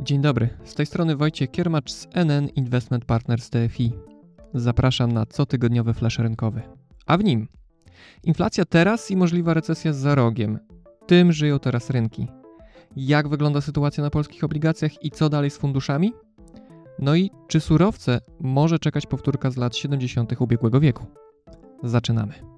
[0.00, 3.92] Dzień dobry, z tej strony Wojciech Kiermacz z NN Investment Partners TFI.
[4.54, 6.62] Zapraszam na cotygodniowy flash rynkowy.
[7.06, 7.48] A w nim
[8.24, 10.58] inflacja teraz i możliwa recesja za rogiem.
[11.06, 12.28] Tym żyją teraz rynki.
[12.96, 16.12] Jak wygląda sytuacja na polskich obligacjach i co dalej z funduszami?
[16.98, 20.40] No i czy surowce może czekać powtórka z lat 70.
[20.40, 21.06] ubiegłego wieku?
[21.82, 22.57] Zaczynamy.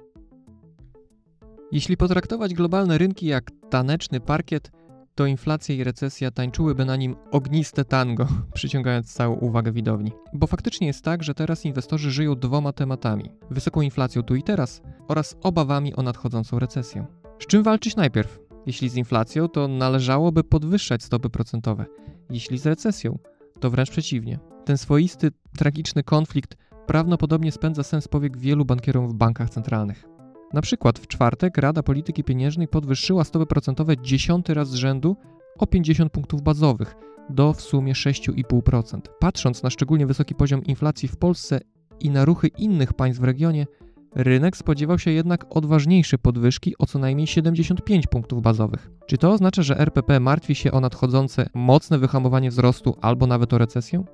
[1.73, 4.71] Jeśli potraktować globalne rynki jak taneczny parkiet,
[5.15, 10.13] to inflacja i recesja tańczyłyby na nim ogniste tango, przyciągając całą uwagę widowni.
[10.33, 14.83] Bo faktycznie jest tak, że teraz inwestorzy żyją dwoma tematami: wysoką inflacją tu i teraz
[15.09, 17.07] oraz obawami o nadchodzącą recesję.
[17.39, 18.39] Z czym walczyć najpierw?
[18.67, 21.87] Jeśli z inflacją, to należałoby podwyższać stopy procentowe.
[22.31, 23.19] Jeśli z recesją,
[23.61, 24.39] to wręcz przeciwnie.
[24.65, 26.57] Ten swoisty, tragiczny konflikt
[26.87, 30.05] prawdopodobnie spędza sens powiek wielu bankierom w bankach centralnych.
[30.53, 35.17] Na przykład w czwartek Rada Polityki Pieniężnej podwyższyła stopy procentowe dziesiąty raz z rzędu
[35.59, 36.95] o 50 punktów bazowych
[37.29, 39.01] do w sumie 6,5%.
[39.21, 41.61] Patrząc na szczególnie wysoki poziom inflacji w Polsce
[42.01, 43.67] i na ruchy innych państw w regionie,
[44.15, 48.91] Rynek spodziewał się jednak odważniejszej podwyżki o co najmniej 75 punktów bazowych.
[49.07, 53.59] Czy to oznacza, że RPP martwi się o nadchodzące mocne wyhamowanie wzrostu albo nawet o
[53.59, 54.05] recesję?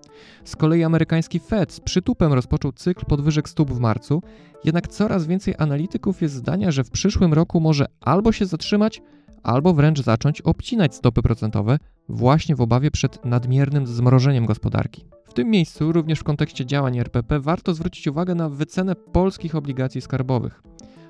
[0.45, 4.23] Z kolei amerykański Fed z przytupem rozpoczął cykl podwyżek stóp w marcu,
[4.65, 9.03] jednak coraz więcej analityków jest zdania, że w przyszłym roku może albo się zatrzymać,
[9.43, 15.93] albo wręcz zacząć obcinać stopy procentowe właśnie w obawie przed nadmiernym zmrożeniem gospodarki tym miejscu,
[15.93, 20.63] również w kontekście działań RPP, warto zwrócić uwagę na wycenę polskich obligacji skarbowych.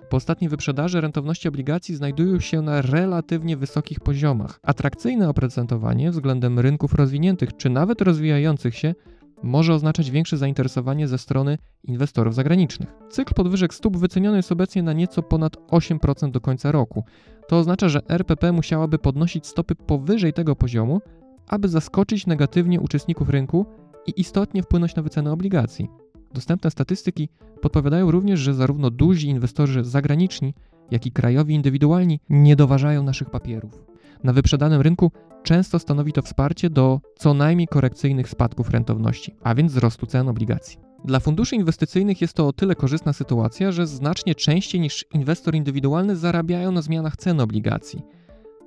[0.09, 4.61] Po ostatniej wyprzedaży rentowności obligacji znajdują się na relatywnie wysokich poziomach.
[4.63, 8.95] Atrakcyjne oprocentowanie względem rynków rozwiniętych czy nawet rozwijających się
[9.43, 12.89] może oznaczać większe zainteresowanie ze strony inwestorów zagranicznych.
[13.11, 17.05] Cykl podwyżek stóp wyceniony jest obecnie na nieco ponad 8% do końca roku.
[17.49, 21.01] To oznacza, że RPP musiałaby podnosić stopy powyżej tego poziomu,
[21.49, 23.67] aby zaskoczyć negatywnie uczestników rynku
[24.07, 25.89] i istotnie wpłynąć na wycenę obligacji.
[26.35, 27.29] Dostępne statystyki
[27.61, 30.55] podpowiadają również, że zarówno duzi inwestorzy zagraniczni,
[30.91, 33.85] jak i krajowi indywidualni nie doważają naszych papierów.
[34.25, 39.73] Na wyprzedanym rynku często stanowi to wsparcie do co najmniej korekcyjnych spadków rentowności, a więc
[39.73, 40.79] wzrostu cen obligacji.
[41.05, 46.17] Dla funduszy inwestycyjnych jest to o tyle korzystna sytuacja, że znacznie częściej niż inwestor indywidualny
[46.17, 48.03] zarabiają na zmianach cen obligacji.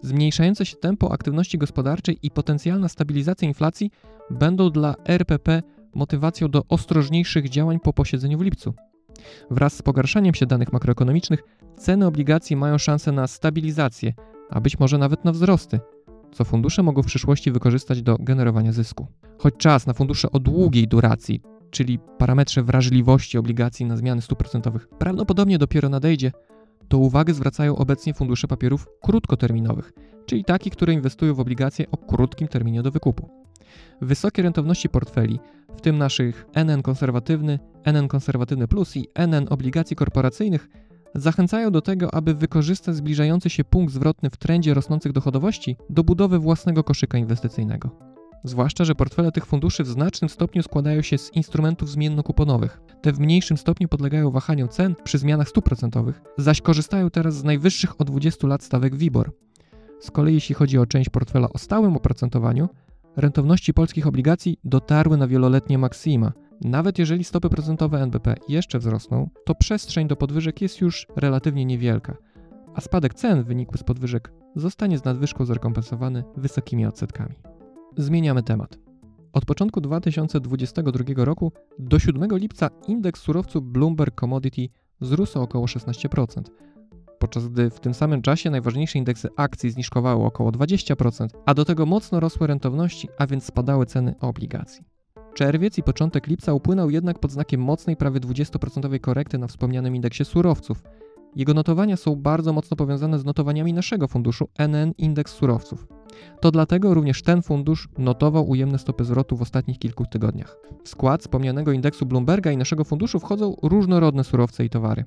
[0.02, 3.92] Zmniejszające się tempo aktywności gospodarczej i potencjalna stabilizacja inflacji
[4.30, 5.64] będą dla RPP
[5.96, 8.74] motywacją do ostrożniejszych działań po posiedzeniu w lipcu.
[9.52, 11.44] Wraz z pogarszaniem się danych makroekonomicznych,
[11.78, 14.14] ceny obligacji mają szansę na stabilizację,
[14.50, 15.80] a być może nawet na wzrosty,
[16.32, 19.08] co fundusze mogą w przyszłości wykorzystać do generowania zysku.
[19.38, 24.88] Choć czas na fundusze o długiej duracji, czyli parametrze wrażliwości obligacji na zmiany stóp procentowych,
[24.88, 26.32] prawdopodobnie dopiero nadejdzie,
[26.90, 29.94] to uwagę zwracają obecnie fundusze papierów krótkoterminowych,
[30.26, 33.30] czyli takich, które inwestują w obligacje o krótkim terminie do wykupu.
[34.02, 35.40] Wysokie rentowności portfeli,
[35.78, 40.70] w tym naszych NN konserwatywny, NN konserwatywny plus i NN obligacji korporacyjnych,
[41.16, 46.40] zachęcają do tego, aby wykorzystać zbliżający się punkt zwrotny w trendzie rosnących dochodowości do budowy
[46.40, 48.09] własnego koszyka inwestycyjnego.
[48.44, 52.82] Zwłaszcza, że portfele tych funduszy w znacznym stopniu składają się z instrumentów zmiennokuponowych.
[53.02, 57.44] Te w mniejszym stopniu podlegają wahaniom cen przy zmianach stóp procentowych, zaś korzystają teraz z
[57.44, 59.32] najwyższych od 20 lat stawek WIBOR.
[60.00, 62.70] Z kolei jeśli chodzi o część portfela o stałym opracowaniu,
[63.16, 66.32] rentowności polskich obligacji dotarły na wieloletnie maksima.
[66.62, 72.18] Nawet jeżeli stopy procentowe NBP jeszcze wzrosną, to przestrzeń do podwyżek jest już relatywnie niewielka,
[72.76, 77.36] a spadek cen wynikły z podwyżek zostanie z nadwyżką zrekompensowany wysokimi odsetkami.
[77.98, 78.78] Zmieniamy temat.
[79.34, 84.70] Od początku 2022 roku do 7 lipca indeks surowców Bloomberg Commodity
[85.02, 86.42] wzrósł o około 16%,
[87.20, 91.86] podczas gdy w tym samym czasie najważniejsze indeksy akcji zniżkowały około 20%, a do tego
[91.86, 94.84] mocno rosły rentowności, a więc spadały ceny obligacji.
[95.34, 100.26] Czerwiec i początek lipca upłynął jednak pod znakiem mocnej, prawie 20% korekty na wspomnianym indeksie
[100.26, 100.84] surowców.
[101.36, 105.88] Jego notowania są bardzo mocno powiązane z notowaniami naszego funduszu NN Indeks Surowców.
[106.42, 110.58] To dlatego również ten fundusz notował ujemne stopy zwrotu w ostatnich kilku tygodniach.
[110.84, 115.06] W skład wspomnianego indeksu Bloomberga i naszego funduszu wchodzą różnorodne surowce i towary.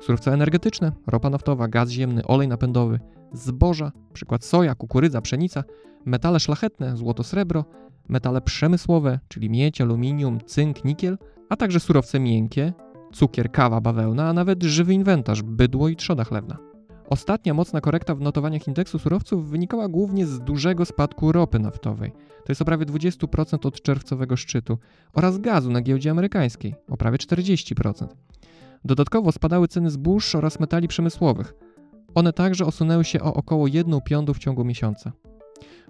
[0.00, 3.00] Surowce energetyczne, ropa naftowa, gaz ziemny, olej napędowy,
[3.32, 5.64] zboża, przykład soja, kukurydza, pszenica,
[6.04, 7.64] metale szlachetne, złoto, srebro,
[8.08, 11.18] metale przemysłowe, czyli miedź, aluminium, cynk, nikiel,
[11.48, 12.72] a także surowce miękkie,
[13.12, 16.58] cukier, kawa, bawełna, a nawet żywy inwentarz, bydło i trzoda chlewna.
[17.08, 22.44] Ostatnia mocna korekta w notowaniach indeksu surowców wynikała głównie z dużego spadku ropy naftowej, to
[22.48, 24.78] jest o prawie 20% od czerwcowego szczytu,
[25.12, 28.06] oraz gazu na giełdzie amerykańskiej, o prawie 40%.
[28.84, 31.54] Dodatkowo spadały ceny zbóż oraz metali przemysłowych.
[32.14, 35.12] One także osunęły się o około 1 piątą w ciągu miesiąca.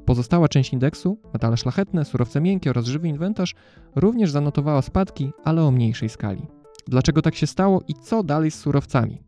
[0.04, 3.54] Pozostała część indeksu, metale szlachetne, surowce miękkie oraz żywy inwentarz,
[3.96, 6.46] również zanotowała spadki, ale o mniejszej skali.
[6.86, 9.22] Dlaczego tak się stało i co dalej z surowcami?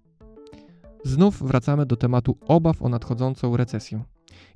[1.05, 4.05] Znów wracamy do tematu obaw o nadchodzącą recesję.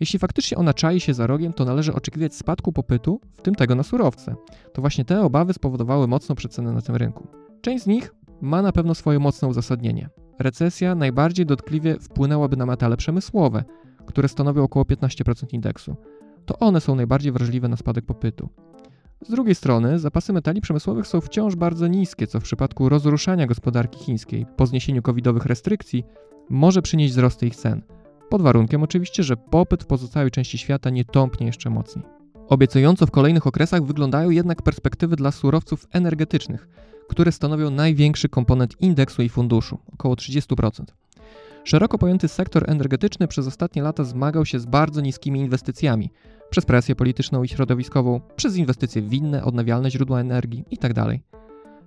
[0.00, 3.74] Jeśli faktycznie ona czai się za rogiem, to należy oczekiwać spadku popytu, w tym tego
[3.74, 4.34] na surowce.
[4.72, 7.26] To właśnie te obawy spowodowały mocną przecenę na tym rynku.
[7.60, 10.08] Część z nich ma na pewno swoje mocne uzasadnienie.
[10.38, 13.64] Recesja najbardziej dotkliwie wpłynęłaby na metale przemysłowe,
[14.06, 15.96] które stanowią około 15% indeksu.
[16.46, 18.48] To one są najbardziej wrażliwe na spadek popytu.
[19.20, 23.98] Z drugiej strony, zapasy metali przemysłowych są wciąż bardzo niskie, co w przypadku rozruszania gospodarki
[24.04, 26.04] chińskiej po zniesieniu covidowych restrykcji
[26.50, 27.82] może przynieść wzrost ich cen.
[28.28, 32.04] Pod warunkiem oczywiście, że popyt w pozostałej części świata nie tąpnie jeszcze mocniej.
[32.48, 36.68] Obiecująco w kolejnych okresach wyglądają jednak perspektywy dla surowców energetycznych,
[37.08, 40.82] które stanowią największy komponent indeksu i funduszu około 30%.
[41.68, 46.10] Szeroko pojęty sektor energetyczny przez ostatnie lata zmagał się z bardzo niskimi inwestycjami,
[46.50, 50.94] przez presję polityczną i środowiskową, przez inwestycje w inne, odnawialne źródła energii itd.
[50.94, 51.18] Tak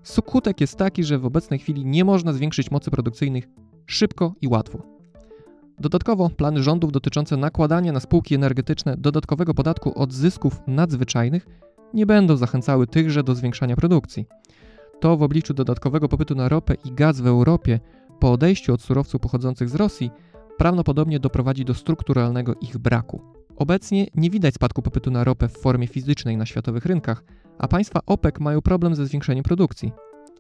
[0.04, 3.48] Skutek jest taki, że w obecnej chwili nie można zwiększyć mocy produkcyjnych
[3.86, 4.81] szybko i łatwo.
[5.80, 11.45] Dodatkowo plany rządów dotyczące nakładania na spółki energetyczne dodatkowego podatku od zysków nadzwyczajnych
[11.94, 14.25] nie będą zachęcały tychże do zwiększania produkcji.
[15.00, 17.80] To w obliczu dodatkowego popytu na ropę i gaz w Europie
[18.21, 20.12] po odejściu od surowców pochodzących z Rosji
[20.57, 23.21] prawdopodobnie doprowadzi do strukturalnego ich braku.
[23.56, 27.23] Obecnie nie widać spadku popytu na ropę w formie fizycznej na światowych rynkach,
[27.57, 29.91] a państwa OPEC mają problem ze zwiększeniem produkcji.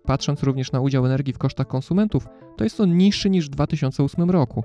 [0.03, 4.29] Patrząc również na udział energii w kosztach konsumentów, to jest on niższy niż w 2008
[4.29, 4.63] roku.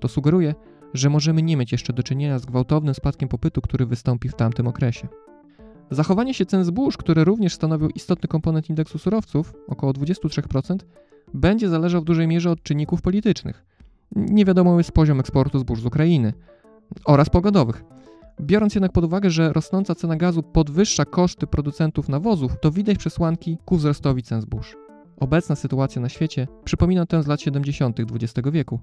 [0.00, 0.54] To sugeruje,
[0.94, 4.66] że możemy nie mieć jeszcze do czynienia z gwałtownym spadkiem popytu, który wystąpi w tamtym
[4.66, 5.08] okresie.
[5.90, 10.76] Zachowanie się cen zbóż, które również stanowią istotny komponent indeksu surowców, około 23%,
[11.34, 13.64] będzie zależał w dużej mierze od czynników politycznych.
[14.16, 16.32] Nie wiadomo jest poziom eksportu zbóż z Ukrainy
[17.04, 17.84] oraz pogodowych.
[18.40, 23.58] Biorąc jednak pod uwagę, że rosnąca cena gazu podwyższa koszty producentów nawozów, to widać przesłanki
[23.64, 24.76] ku wzrostowi cen zbóż.
[25.20, 28.00] Obecna sytuacja na świecie przypomina tę z lat 70.
[28.00, 28.80] XX wieku,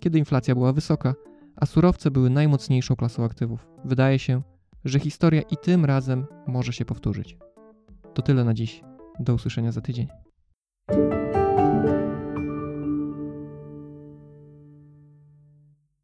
[0.00, 1.14] kiedy inflacja była wysoka,
[1.56, 3.66] a surowce były najmocniejszą klasą aktywów.
[3.84, 4.42] Wydaje się,
[4.84, 7.38] że historia i tym razem może się powtórzyć.
[8.14, 8.82] To tyle na dziś.
[9.20, 10.06] Do usłyszenia za tydzień.